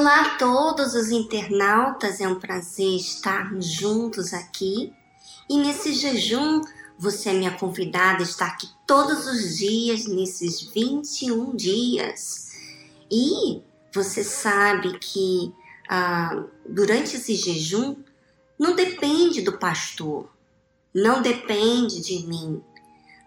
Olá 0.00 0.22
a 0.22 0.38
todos 0.38 0.94
os 0.94 1.10
internautas, 1.10 2.22
é 2.22 2.26
um 2.26 2.40
prazer 2.40 2.96
estarmos 2.96 3.66
juntos 3.66 4.32
aqui. 4.32 4.94
E 5.46 5.58
nesse 5.58 5.92
jejum, 5.92 6.62
você 6.98 7.28
é 7.28 7.34
minha 7.34 7.50
convidada 7.50 8.20
a 8.20 8.22
estar 8.22 8.46
aqui 8.46 8.66
todos 8.86 9.26
os 9.26 9.58
dias, 9.58 10.06
nesses 10.06 10.62
21 10.62 11.54
dias. 11.54 12.48
E 13.10 13.60
você 13.94 14.24
sabe 14.24 14.98
que 14.98 15.52
ah, 15.86 16.44
durante 16.66 17.16
esse 17.16 17.34
jejum, 17.34 17.94
não 18.58 18.74
depende 18.74 19.42
do 19.42 19.58
pastor, 19.58 20.30
não 20.94 21.20
depende 21.20 22.00
de 22.00 22.26
mim, 22.26 22.62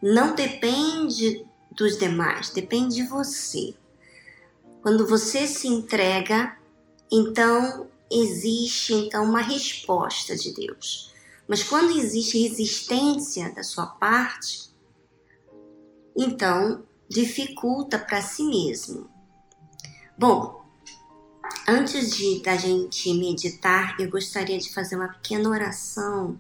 não 0.01 0.33
depende 0.33 1.45
dos 1.69 1.99
demais, 1.99 2.49
depende 2.49 2.95
de 2.95 3.03
você. 3.03 3.75
Quando 4.81 5.07
você 5.07 5.45
se 5.45 5.67
entrega, 5.67 6.57
então 7.11 7.87
existe 8.11 8.93
então 8.93 9.23
uma 9.23 9.41
resposta 9.41 10.35
de 10.35 10.53
Deus. 10.53 11.13
Mas 11.47 11.63
quando 11.63 11.97
existe 11.97 12.37
resistência 12.37 13.53
da 13.53 13.63
sua 13.63 13.85
parte, 13.87 14.71
então 16.15 16.83
dificulta 17.09 17.99
para 17.99 18.21
si 18.21 18.43
mesmo. 18.43 19.09
Bom, 20.17 20.63
antes 21.67 22.15
de 22.15 22.41
da 22.41 22.55
gente 22.55 23.13
meditar, 23.13 23.99
eu 23.99 24.09
gostaria 24.09 24.57
de 24.57 24.73
fazer 24.73 24.95
uma 24.95 25.09
pequena 25.09 25.49
oração 25.49 26.39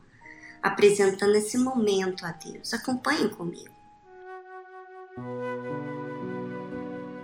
apresentando 0.61 1.35
esse 1.35 1.57
momento 1.57 2.25
a 2.25 2.31
Deus. 2.31 2.73
Acompanhe 2.73 3.29
comigo. 3.29 3.73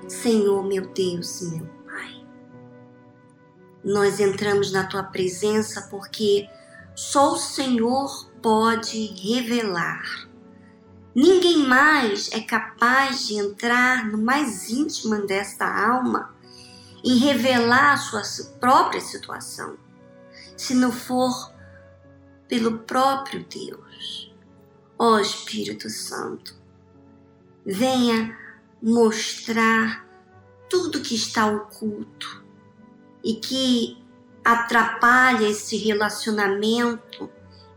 Senhor, 0.07 0.63
meu 0.63 0.87
Deus, 0.87 1.41
meu. 1.49 1.78
Nós 3.89 4.19
entramos 4.19 4.71
na 4.71 4.85
tua 4.85 5.01
presença 5.01 5.87
porque 5.89 6.47
só 6.93 7.33
o 7.33 7.39
Senhor 7.39 8.29
pode 8.39 9.07
revelar. 9.19 10.29
Ninguém 11.15 11.65
mais 11.65 12.31
é 12.31 12.39
capaz 12.39 13.25
de 13.25 13.33
entrar 13.33 14.05
no 14.05 14.19
mais 14.19 14.69
íntimo 14.69 15.25
desta 15.25 15.65
alma 15.65 16.35
e 17.03 17.17
revelar 17.17 17.93
a 17.93 17.97
sua 17.97 18.21
própria 18.59 19.01
situação, 19.01 19.75
se 20.55 20.75
não 20.75 20.91
for 20.91 21.51
pelo 22.47 22.77
próprio 22.77 23.43
Deus. 23.43 24.31
Ó 24.99 25.15
oh, 25.15 25.19
Espírito 25.19 25.89
Santo, 25.89 26.53
venha 27.65 28.37
mostrar 28.83 30.07
tudo 30.69 31.01
que 31.01 31.15
está 31.15 31.47
oculto 31.47 32.47
e 33.23 33.35
que 33.35 33.97
atrapalha 34.43 35.47
esse 35.47 35.77
relacionamento 35.77 37.29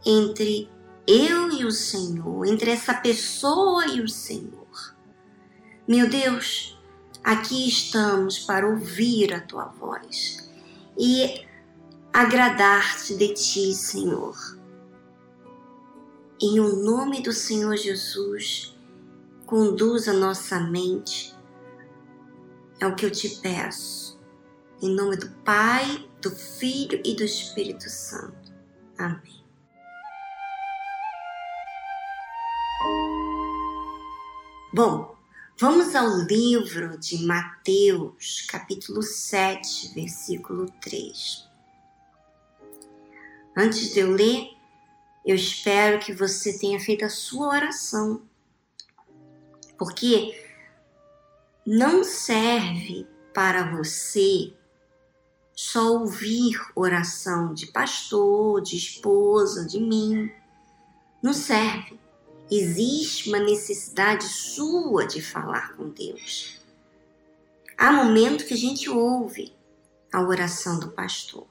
entre 0.05 0.71
eu 1.07 1.51
e 1.51 1.65
o 1.65 1.71
Senhor, 1.71 2.47
entre 2.47 2.71
essa 2.71 2.95
pessoa 2.95 3.87
e 3.87 4.01
o 4.01 4.09
Senhor. 4.09 4.97
Meu 5.87 6.09
Deus, 6.09 6.79
aqui 7.23 7.69
estamos 7.69 8.39
para 8.39 8.69
ouvir 8.69 9.35
a 9.35 9.41
tua 9.41 9.67
voz 9.67 10.49
e 10.99 11.45
agradar-te 12.13 13.17
de 13.17 13.35
ti, 13.35 13.75
Senhor. 13.75 14.37
Em 16.41 16.61
o 16.61 16.77
nome 16.77 17.23
do 17.23 17.33
Senhor 17.33 17.77
Jesus, 17.77 18.77
conduz 19.47 20.09
a 20.09 20.13
nossa 20.13 20.61
mente. 20.61 21.35
É 22.81 22.87
o 22.87 22.95
que 22.95 23.07
eu 23.07 23.11
te 23.11 23.29
peço. 23.41 24.19
Em 24.83 24.93
nome 24.97 25.17
do 25.17 25.31
Pai, 25.45 26.11
do 26.21 26.29
Filho 26.29 27.01
e 27.05 27.15
do 27.15 27.23
Espírito 27.23 27.89
Santo. 27.89 28.53
Amém. 28.99 29.45
Bom, 34.75 35.17
vamos 35.57 35.95
ao 35.95 36.09
livro 36.23 36.99
de 36.99 37.25
Mateus, 37.25 38.41
capítulo 38.51 39.05
7, 39.05 39.95
versículo 39.95 40.69
3. 40.81 41.49
Antes 43.57 43.95
de 43.95 44.01
eu 44.01 44.11
ler, 44.11 44.49
eu 45.25 45.37
espero 45.37 46.01
que 46.01 46.13
você 46.13 46.59
tenha 46.59 46.81
feito 46.81 47.05
a 47.05 47.09
sua 47.09 47.55
oração 47.55 48.23
porque 49.79 50.45
não 51.65 52.03
serve 52.03 53.07
para 53.33 53.77
você 53.77 54.53
só 55.65 55.93
ouvir 55.93 56.61
oração 56.75 57.55
de 57.55 57.69
pastor, 57.69 58.61
de 58.61 58.77
esposa, 58.77 59.65
de 59.65 59.79
mim. 59.79 60.29
Não 61.23 61.33
serve. 61.33 62.01
Existe 62.51 63.29
uma 63.29 63.39
necessidade 63.39 64.25
sua 64.25 65.07
de 65.07 65.23
falar 65.23 65.77
com 65.77 65.89
Deus. 65.89 66.61
Há 67.79 67.93
momento 67.93 68.45
que 68.45 68.55
a 68.55 68.57
gente 68.57 68.91
ouve 68.91 69.55
a 70.13 70.21
oração 70.21 70.81
do 70.81 70.91
pastor, 70.91 71.47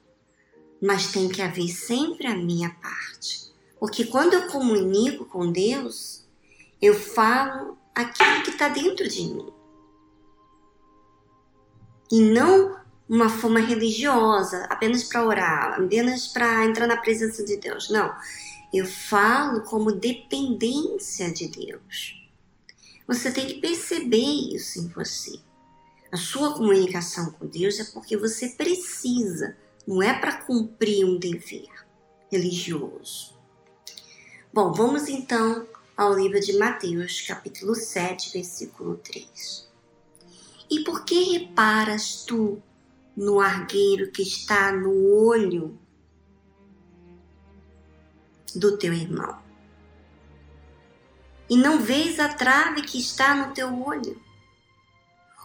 mas 0.81 1.13
tem 1.13 1.29
que 1.29 1.41
haver 1.41 1.69
sempre 1.69 2.27
a 2.27 2.35
minha 2.35 2.69
parte. 2.81 3.49
Porque 3.79 4.03
quando 4.03 4.33
eu 4.33 4.47
comunico 4.47 5.23
com 5.23 5.49
Deus, 5.49 6.27
eu 6.81 6.93
falo 6.93 7.77
aquilo 7.95 8.43
que 8.43 8.51
está 8.51 8.67
dentro 8.67 9.07
de 9.07 9.21
mim. 9.21 9.53
E 12.11 12.19
não 12.19 12.80
uma 13.11 13.27
forma 13.27 13.59
religiosa, 13.59 14.65
apenas 14.69 15.03
para 15.03 15.25
orar, 15.25 15.73
apenas 15.73 16.29
para 16.29 16.63
entrar 16.63 16.87
na 16.87 16.95
presença 16.95 17.43
de 17.43 17.57
Deus. 17.57 17.89
Não. 17.89 18.15
Eu 18.73 18.85
falo 18.85 19.63
como 19.63 19.91
dependência 19.91 21.29
de 21.29 21.49
Deus. 21.49 22.25
Você 23.05 23.29
tem 23.29 23.47
que 23.47 23.55
perceber 23.55 24.55
isso 24.55 24.79
em 24.79 24.87
você. 24.87 25.37
A 26.09 26.15
sua 26.15 26.53
comunicação 26.53 27.31
com 27.31 27.47
Deus 27.47 27.81
é 27.81 27.83
porque 27.91 28.15
você 28.15 28.47
precisa, 28.51 29.57
não 29.85 30.01
é 30.01 30.17
para 30.17 30.37
cumprir 30.37 31.03
um 31.03 31.19
dever 31.19 31.67
religioso. 32.31 33.37
Bom, 34.53 34.71
vamos 34.71 35.09
então 35.09 35.67
ao 35.97 36.17
livro 36.17 36.39
de 36.39 36.57
Mateus, 36.57 37.19
capítulo 37.27 37.75
7, 37.75 38.31
versículo 38.31 38.95
3. 38.95 39.69
E 40.69 40.79
por 40.85 41.03
que 41.03 41.37
reparas 41.37 42.23
tu 42.23 42.63
no 43.15 43.39
argueiro 43.39 44.11
que 44.11 44.21
está 44.21 44.71
no 44.71 44.91
olho 45.25 45.77
do 48.55 48.77
teu 48.77 48.93
irmão? 48.93 49.39
E 51.49 51.57
não 51.57 51.79
vês 51.79 52.19
a 52.19 52.29
trave 52.29 52.81
que 52.81 52.97
está 52.97 53.35
no 53.35 53.53
teu 53.53 53.83
olho? 53.83 54.21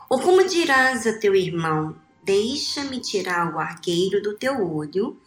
Ou 0.08 0.20
como 0.20 0.46
dirás 0.46 1.06
a 1.06 1.18
teu 1.18 1.34
irmão: 1.34 1.96
Deixa-me 2.22 3.00
tirar 3.00 3.54
o 3.54 3.58
argueiro 3.58 4.22
do 4.22 4.34
teu 4.34 4.72
olho, 4.72 5.20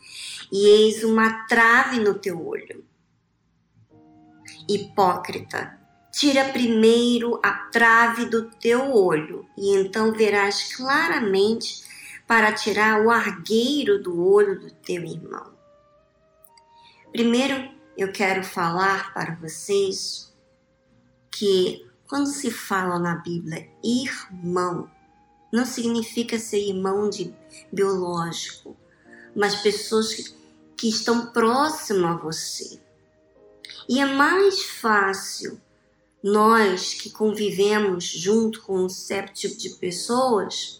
e 0.51 0.67
eis 0.67 1.03
uma 1.03 1.45
trave 1.47 2.00
no 2.00 2.13
teu 2.13 2.45
olho? 2.45 2.85
Hipócrita, 4.67 5.79
tira 6.11 6.45
primeiro 6.45 7.39
a 7.44 7.51
trave 7.51 8.25
do 8.25 8.50
teu 8.51 8.94
olho, 8.94 9.45
e 9.57 9.75
então 9.75 10.11
verás 10.11 10.75
claramente 10.75 11.83
para 12.29 12.53
tirar 12.53 13.03
o 13.03 13.09
argueiro 13.09 14.00
do 14.03 14.23
olho 14.23 14.59
do 14.59 14.69
teu 14.69 15.03
irmão. 15.03 15.51
Primeiro, 17.12 17.72
eu 17.97 18.12
quero 18.12 18.44
falar 18.44 19.12
para 19.16 19.34
vocês 19.34 20.31
que 21.31 21.89
quando 22.07 22.27
se 22.27 22.51
fala 22.51 23.00
na 23.00 23.15
Bíblia 23.15 23.68
irmão, 23.83 24.88
não 25.51 25.65
significa 25.65 26.38
ser 26.38 26.59
irmão 26.59 27.09
de 27.09 27.33
biológico, 27.74 28.77
mas 29.36 29.56
pessoas 29.56 30.13
que, 30.13 30.36
que 30.77 30.89
estão 30.89 31.33
próximas 31.33 32.12
a 32.12 32.21
você. 32.21 32.80
E 33.89 34.00
é 34.00 34.06
mais 34.06 34.62
fácil 34.62 35.59
nós 36.21 36.94
que 36.94 37.09
convivemos 37.09 38.04
junto 38.04 38.62
com 38.62 38.86
um 38.86 38.89
certo 38.89 39.33
tipo 39.33 39.57
de 39.57 39.71
pessoas 39.77 40.80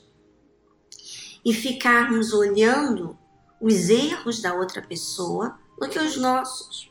e 1.46 1.54
ficarmos 1.54 2.34
olhando 2.34 3.18
os 3.60 3.90
erros 3.90 4.42
da 4.42 4.54
outra 4.54 4.82
pessoa 4.82 5.60
do 5.80 5.90
que 5.90 6.00
os 6.00 6.18
nossos. 6.18 6.90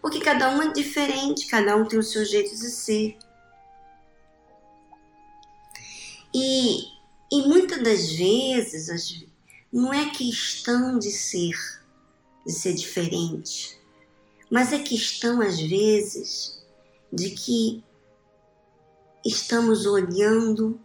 Porque 0.00 0.20
cada 0.20 0.50
um 0.50 0.62
é 0.62 0.72
diferente, 0.72 1.46
cada 1.46 1.76
um 1.76 1.86
tem 1.86 1.98
o 1.98 2.02
seu 2.02 2.24
jeito 2.24 2.50
de 2.50 2.70
ser. 2.70 3.16
E, 6.34 6.84
e 7.32 7.48
muitas 7.48 7.82
das 7.82 8.12
vezes 8.12 9.26
não 9.72 9.92
é 9.92 10.10
questão 10.10 10.98
de 10.98 11.10
ser, 11.10 11.56
de 12.46 12.52
ser 12.52 12.74
diferente 12.74 13.82
mas 14.54 14.72
é 14.72 14.78
questão, 14.78 15.40
às 15.40 15.58
vezes, 15.58 16.64
de 17.12 17.30
que 17.30 17.82
estamos 19.24 19.84
olhando 19.84 20.80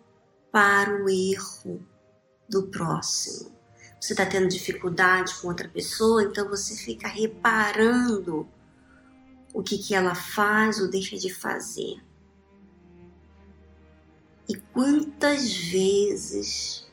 para 0.52 1.04
o 1.04 1.08
erro 1.08 1.80
do 2.50 2.64
próximo. 2.64 3.52
Você 4.00 4.14
está 4.14 4.26
tendo 4.26 4.48
dificuldade 4.48 5.36
com 5.36 5.50
outra 5.50 5.68
pessoa, 5.68 6.24
então 6.24 6.48
você 6.48 6.76
fica 6.76 7.08
reparando 7.08 8.48
o 9.54 9.62
que, 9.62 9.78
que 9.78 9.94
ela 9.94 10.16
faz 10.16 10.80
ou 10.80 10.90
deixa 10.90 11.18
de 11.18 11.34
fazer. 11.34 12.02
E 14.48 14.56
quantas 14.74 15.54
vezes 15.54 16.88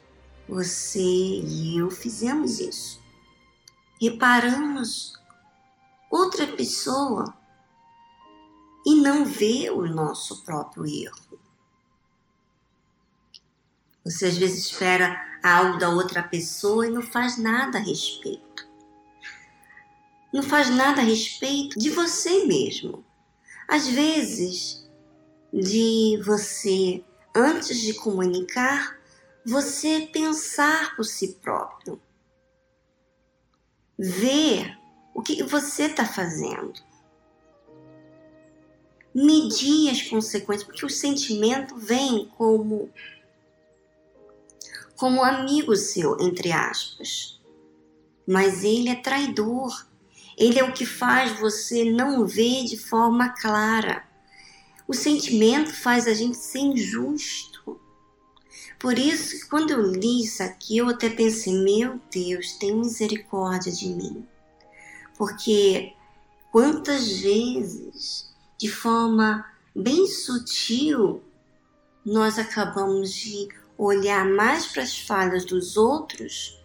você 0.48 1.00
e 1.00 1.78
eu 1.78 1.90
fizemos 1.90 2.60
isso? 2.60 3.00
Reparamos 4.00 5.14
outra 6.10 6.46
pessoa 6.46 7.34
e 8.84 8.94
não 8.96 9.24
vê 9.24 9.70
o 9.70 9.86
nosso 9.86 10.44
próprio 10.44 10.86
erro. 10.86 11.25
Você 14.06 14.26
às 14.26 14.38
vezes 14.38 14.66
espera 14.66 15.20
algo 15.42 15.78
da 15.78 15.88
outra 15.88 16.22
pessoa 16.22 16.86
e 16.86 16.90
não 16.90 17.02
faz 17.02 17.36
nada 17.36 17.78
a 17.78 17.80
respeito. 17.80 18.64
Não 20.32 20.44
faz 20.44 20.70
nada 20.70 21.00
a 21.00 21.04
respeito 21.04 21.76
de 21.76 21.90
você 21.90 22.44
mesmo. 22.44 23.04
Às 23.66 23.88
vezes, 23.88 24.88
de 25.52 26.22
você, 26.24 27.02
antes 27.34 27.80
de 27.80 27.94
comunicar, 27.94 28.96
você 29.44 30.08
pensar 30.12 30.94
por 30.94 31.04
si 31.04 31.32
próprio. 31.42 32.00
Ver 33.98 34.78
o 35.14 35.20
que 35.20 35.42
você 35.42 35.86
está 35.86 36.04
fazendo 36.04 36.80
medir 39.16 39.88
as 39.88 40.02
consequências, 40.02 40.62
porque 40.62 40.84
o 40.84 40.90
sentimento 40.90 41.74
vem 41.74 42.28
como 42.36 42.90
como 44.96 45.22
amigo 45.22 45.76
seu, 45.76 46.18
entre 46.20 46.52
aspas. 46.52 47.40
Mas 48.26 48.64
ele 48.64 48.88
é 48.88 48.94
traidor. 48.94 49.86
Ele 50.36 50.58
é 50.58 50.64
o 50.64 50.72
que 50.72 50.84
faz 50.84 51.38
você 51.38 51.90
não 51.90 52.26
ver 52.26 52.64
de 52.64 52.76
forma 52.76 53.30
clara. 53.30 54.04
O 54.88 54.94
sentimento 54.94 55.72
faz 55.72 56.06
a 56.06 56.14
gente 56.14 56.36
ser 56.36 56.60
injusto. 56.60 57.80
Por 58.78 58.98
isso, 58.98 59.48
quando 59.48 59.70
eu 59.70 59.82
li 59.82 60.22
isso 60.22 60.42
aqui, 60.42 60.78
eu 60.78 60.88
até 60.88 61.08
pensei: 61.08 61.54
meu 61.54 61.98
Deus, 62.10 62.52
tem 62.52 62.76
misericórdia 62.76 63.72
de 63.72 63.88
mim. 63.88 64.26
Porque 65.16 65.94
quantas 66.52 67.18
vezes 67.20 68.34
de 68.58 68.68
forma 68.70 69.44
bem 69.74 70.06
sutil, 70.06 71.22
nós 72.04 72.38
acabamos 72.38 73.12
de 73.12 73.48
olhar 73.78 74.24
mais 74.24 74.66
para 74.66 74.82
as 74.82 74.98
falhas 74.98 75.44
dos 75.44 75.76
outros 75.76 76.62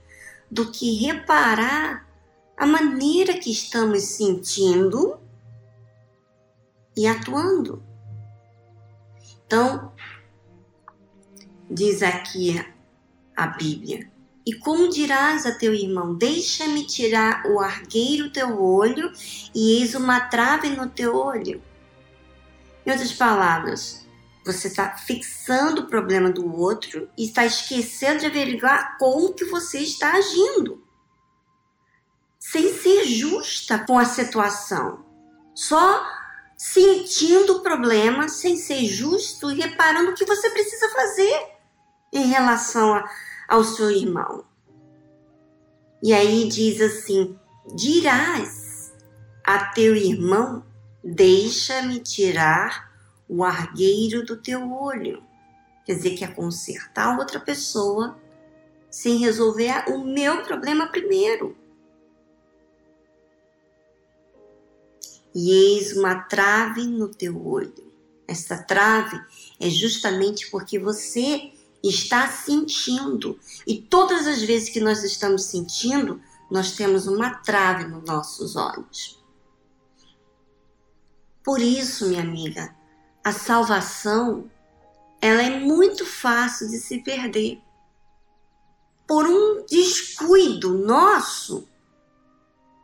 do 0.49 0.71
que 0.71 0.95
reparar 0.95 2.07
a 2.57 2.65
maneira 2.65 3.37
que 3.37 3.51
estamos 3.51 4.03
sentindo 4.03 5.19
e 6.95 7.07
atuando. 7.07 7.83
Então, 9.45 9.91
diz 11.69 12.03
aqui 12.03 12.63
a 13.35 13.47
Bíblia: 13.47 14.11
E 14.45 14.53
como 14.53 14.89
dirás 14.89 15.45
a 15.45 15.53
teu 15.53 15.73
irmão: 15.73 16.15
Deixa-me 16.15 16.85
tirar 16.85 17.45
o 17.47 17.59
argueiro 17.59 18.31
teu 18.31 18.61
olho, 18.61 19.11
e 19.55 19.79
eis 19.79 19.95
uma 19.95 20.19
trave 20.19 20.69
no 20.69 20.87
teu 20.87 21.15
olho? 21.15 21.61
Em 22.85 22.91
outras 22.91 23.13
palavras, 23.13 24.07
você 24.43 24.67
está 24.67 24.95
fixando 24.95 25.81
o 25.81 25.88
problema 25.88 26.29
do 26.29 26.55
outro 26.55 27.09
e 27.17 27.25
está 27.25 27.45
esquecendo 27.45 28.21
de 28.21 28.25
averiguar 28.25 28.97
como 28.97 29.33
que 29.33 29.45
você 29.45 29.79
está 29.79 30.13
agindo. 30.13 30.83
Sem 32.39 32.73
ser 32.73 33.05
justa 33.05 33.79
com 33.79 33.97
a 33.97 34.05
situação. 34.05 35.05
Só 35.53 36.05
sentindo 36.57 37.57
o 37.57 37.61
problema, 37.61 38.29
sem 38.29 38.57
ser 38.57 38.85
justo 38.85 39.51
e 39.51 39.55
reparando 39.55 40.11
o 40.11 40.15
que 40.15 40.25
você 40.25 40.49
precisa 40.49 40.89
fazer 40.89 41.47
em 42.11 42.27
relação 42.27 42.93
a, 42.93 43.09
ao 43.47 43.63
seu 43.63 43.91
irmão. 43.91 44.43
E 46.03 46.13
aí 46.13 46.47
diz 46.47 46.81
assim: 46.81 47.38
dirás 47.75 48.91
a 49.43 49.65
teu 49.65 49.95
irmão 49.95 50.65
Deixa-me 51.03 51.99
tirar 51.99 52.90
o 53.31 53.45
argueiro 53.45 54.25
do 54.25 54.35
teu 54.35 54.69
olho. 54.73 55.23
Quer 55.85 55.95
dizer, 55.95 56.17
que 56.17 56.25
é 56.25 56.27
consertar 56.27 57.17
outra 57.17 57.39
pessoa 57.39 58.19
sem 58.89 59.19
resolver 59.19 59.85
o 59.87 60.03
meu 60.03 60.43
problema 60.43 60.87
primeiro. 60.87 61.55
E 65.33 65.49
eis 65.49 65.95
uma 65.95 66.23
trave 66.23 66.85
no 66.85 67.07
teu 67.07 67.47
olho. 67.47 67.89
Essa 68.27 68.61
trave 68.61 69.17
é 69.61 69.69
justamente 69.69 70.51
porque 70.51 70.77
você 70.77 71.53
está 71.81 72.27
sentindo. 72.27 73.39
E 73.65 73.81
todas 73.81 74.27
as 74.27 74.41
vezes 74.43 74.67
que 74.67 74.81
nós 74.81 75.05
estamos 75.05 75.45
sentindo, 75.45 76.21
nós 76.49 76.73
temos 76.73 77.07
uma 77.07 77.35
trave 77.35 77.85
nos 77.85 78.03
nossos 78.03 78.57
olhos. 78.57 79.23
Por 81.41 81.61
isso, 81.61 82.09
minha 82.09 82.21
amiga, 82.21 82.75
a 83.23 83.31
salvação 83.31 84.50
ela 85.21 85.44
é 85.44 85.59
muito 85.59 86.06
fácil 86.06 86.68
de 86.68 86.79
se 86.79 87.00
perder. 87.00 87.62
Por 89.07 89.27
um 89.27 89.65
descuido 89.65 90.73
nosso, 90.73 91.68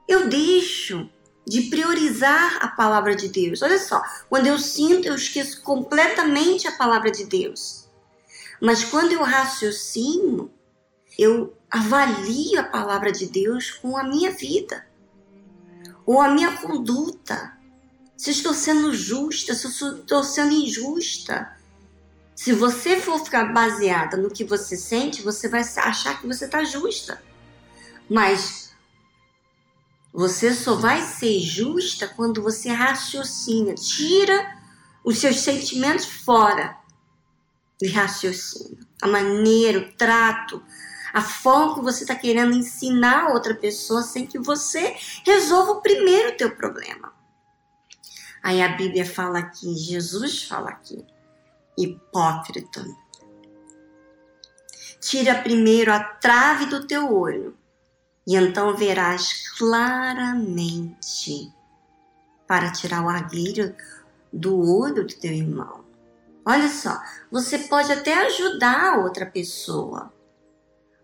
eu 0.07 0.30
deixo 0.30 1.10
de 1.45 1.63
priorizar 1.63 2.63
a 2.63 2.68
palavra 2.68 3.16
de 3.16 3.30
Deus. 3.30 3.62
Olha 3.62 3.80
só, 3.80 4.04
quando 4.30 4.45
eu 4.45 4.60
sinto, 4.60 5.07
eu 5.07 5.16
esqueço 5.16 5.62
completamente 5.63 6.68
a 6.68 6.74
palavra 6.74 7.10
de 7.10 7.25
Deus. 7.25 7.90
Mas 8.62 8.83
quando 8.83 9.13
eu 9.13 9.24
raciocino, 9.24 10.51
eu 11.18 11.57
avalio 11.72 12.60
a 12.60 12.63
palavra 12.63 13.12
de 13.12 13.25
Deus 13.25 13.72
com 13.72 13.98
a 13.98 14.04
minha 14.04 14.31
vida 14.31 14.86
ou 16.06 16.22
a 16.22 16.30
minha 16.30 16.57
conduta 16.57 17.56
se 18.18 18.31
estou 18.31 18.54
sendo 18.54 18.94
justa, 18.94 19.54
se 19.54 19.68
estou 19.68 20.24
sendo 20.24 20.52
injusta. 20.52 21.56
Se 22.36 22.52
você 22.52 23.00
for 23.00 23.24
ficar 23.24 23.54
baseada 23.54 24.18
no 24.18 24.31
que 24.31 24.44
você 24.44 24.76
sente, 24.76 25.21
você 25.21 25.47
vai 25.47 25.62
achar 25.62 26.19
que 26.19 26.28
você 26.28 26.45
está 26.45 26.64
justa. 26.64 27.21
Mas 28.09 28.74
você 30.12 30.54
só 30.54 30.76
vai 30.76 31.02
ser 31.02 31.40
justa 31.40 32.07
quando 32.07 32.42
você 32.42 32.69
raciocina, 32.69 33.76
tira 33.76 34.57
os 35.04 35.19
seus 35.19 35.40
sentimentos 35.40 36.06
fora 36.06 36.76
de 37.80 37.88
raciocínio. 37.88 38.80
A 39.00 39.07
maneira, 39.07 39.78
o 39.78 39.92
trato, 39.94 40.62
a 41.14 41.21
forma 41.21 41.76
que 41.76 41.81
você 41.81 42.04
está 42.04 42.16
querendo 42.16 42.56
ensinar 42.56 43.26
a 43.26 43.33
outra 43.33 43.54
pessoa 43.54 44.02
sem 44.02 44.26
que 44.26 44.40
você 44.40 44.95
resolva 45.24 45.81
primeiro 45.81 46.30
o 46.30 46.38
teu 46.38 46.56
problema. 46.56 47.17
Aí 48.47 48.61
a 48.61 48.69
Bíblia 48.69 49.06
fala 49.06 49.39
aqui, 49.39 49.75
Jesus 49.75 50.44
fala 50.44 50.69
aqui, 50.69 51.06
hipócrita. 51.77 52.81
Tira 55.01 55.35
primeiro 55.42 55.92
a 55.92 55.99
trave 56.01 56.68
do 56.68 56.87
teu 56.87 57.13
olho, 57.13 57.57
e 58.25 58.37
então 58.37 58.73
verás 58.73 59.49
claramente 59.57 61.51
para 62.47 62.71
tirar 62.71 63.04
o 63.04 63.09
argueiro 63.09 63.75
do 64.31 64.57
olho 64.57 65.06
do 65.06 65.13
teu 65.13 65.33
irmão. 65.33 65.83
Olha 66.45 66.69
só, 66.69 66.97
você 67.30 67.59
pode 67.59 67.92
até 67.92 68.13
ajudar 68.27 68.94
a 68.94 68.97
outra 68.99 69.25
pessoa, 69.25 70.13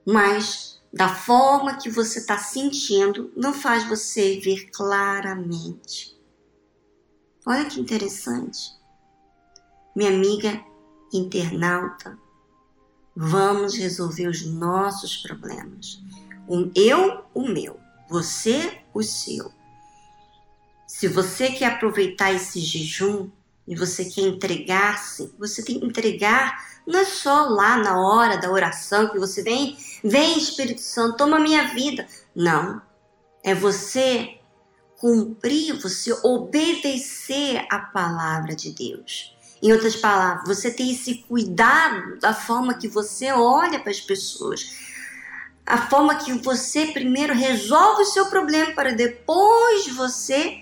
mas 0.07 0.81
da 0.93 1.09
forma 1.09 1.75
que 1.75 1.89
você 1.89 2.19
está 2.19 2.37
sentindo, 2.37 3.33
não 3.35 3.53
faz 3.53 3.83
você 3.83 4.39
ver 4.39 4.69
claramente. 4.71 6.12
Olha 7.45 7.65
que 7.65 7.79
interessante. 7.79 8.71
Minha 9.95 10.09
amiga 10.09 10.63
internauta, 11.13 12.17
vamos 13.15 13.75
resolver 13.75 14.27
os 14.27 14.45
nossos 14.45 15.17
problemas. 15.17 16.01
Eu, 16.75 17.23
o 17.33 17.47
meu. 17.47 17.79
Você, 18.09 18.79
o 18.93 19.03
seu. 19.03 19.51
Se 20.87 21.07
você 21.07 21.51
quer 21.51 21.73
aproveitar 21.73 22.33
esse 22.33 22.59
jejum 22.59 23.29
e 23.67 23.75
você 23.75 24.05
quer 24.05 24.21
entregar-se, 24.21 25.33
você 25.37 25.63
tem 25.63 25.79
que 25.79 25.85
entregar 25.85 26.73
não 26.85 26.99
é 26.99 27.05
só 27.05 27.45
lá 27.45 27.77
na 27.77 27.99
hora 27.99 28.37
da 28.37 28.51
oração 28.51 29.07
que 29.09 29.17
você 29.17 29.41
vem, 29.41 29.77
vem 30.03 30.37
Espírito 30.37 30.81
Santo, 30.81 31.17
toma 31.17 31.39
minha 31.39 31.73
vida. 31.73 32.05
Não. 32.35 32.81
É 33.41 33.55
você 33.55 34.37
cumprir, 35.03 35.73
você 35.81 36.13
obedecer 36.23 37.67
a 37.69 37.77
palavra 37.77 38.55
de 38.55 38.71
Deus. 38.71 39.35
Em 39.61 39.73
outras 39.73 39.97
palavras, 39.97 40.47
você 40.47 40.71
tem 40.71 40.93
esse 40.93 41.15
cuidado 41.27 42.17
da 42.21 42.33
forma 42.33 42.75
que 42.75 42.87
você 42.87 43.29
olha 43.29 43.81
para 43.81 43.91
as 43.91 43.99
pessoas. 43.99 44.93
a 45.65 45.89
forma 45.89 46.15
que 46.15 46.31
você 46.33 46.87
primeiro 46.87 47.33
resolve 47.33 48.03
o 48.03 48.05
seu 48.05 48.27
problema 48.27 48.73
para 48.73 48.93
depois 48.93 49.87
você 49.87 50.61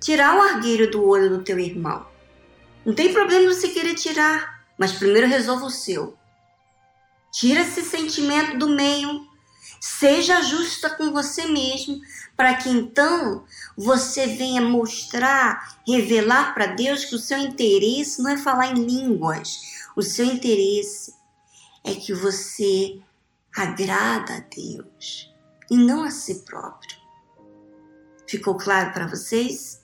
tirar 0.00 0.36
o 0.36 0.42
argueiro 0.42 0.90
do 0.90 1.06
olho 1.06 1.30
do 1.30 1.42
teu 1.42 1.58
irmão. 1.58 2.06
Não 2.84 2.94
tem 2.94 3.12
problema 3.12 3.52
você 3.52 3.68
querer 3.68 3.94
tirar, 3.94 4.64
mas 4.78 4.92
primeiro 4.92 5.26
resolva 5.26 5.64
o 5.66 5.70
seu. 5.70 6.14
Tira 7.32 7.60
esse 7.60 7.82
sentimento 7.82 8.58
do 8.58 8.68
meio, 8.68 9.26
seja 9.80 10.42
justa 10.42 10.90
com 10.90 11.10
você 11.10 11.46
mesmo, 11.46 12.00
para 12.36 12.54
que 12.54 12.68
então 12.68 13.44
você 13.76 14.26
venha 14.26 14.60
mostrar, 14.60 15.80
revelar 15.88 16.52
para 16.52 16.66
Deus 16.66 17.06
que 17.06 17.14
o 17.14 17.18
seu 17.18 17.38
interesse 17.38 18.22
não 18.22 18.30
é 18.30 18.36
falar 18.36 18.66
em 18.66 18.84
línguas, 18.84 19.58
o 19.96 20.02
seu 20.02 20.26
interesse 20.26 21.14
é 21.82 21.94
que 21.94 22.12
você 22.12 23.00
agrada 23.56 24.34
a 24.34 24.40
Deus 24.40 25.32
e 25.70 25.76
não 25.76 26.04
a 26.04 26.10
si 26.10 26.44
próprio. 26.44 27.00
Ficou 28.26 28.56
claro 28.56 28.92
para 28.92 29.06
vocês? 29.06 29.80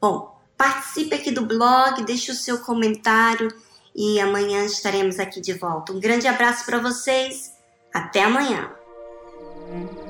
Bom, 0.00 0.40
participe 0.56 1.14
aqui 1.14 1.30
do 1.30 1.44
blog, 1.44 2.04
deixe 2.04 2.30
o 2.30 2.36
seu 2.36 2.60
comentário 2.60 3.48
e 3.94 4.20
amanhã 4.20 4.64
estaremos 4.64 5.18
aqui 5.18 5.40
de 5.40 5.52
volta. 5.52 5.92
Um 5.92 6.00
grande 6.00 6.26
abraço 6.26 6.64
para 6.64 6.78
vocês. 6.78 7.52
Até 7.92 8.22
amanhã. 8.22 8.81
Mm-hmm. 9.72 10.01